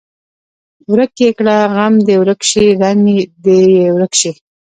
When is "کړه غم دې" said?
1.37-2.15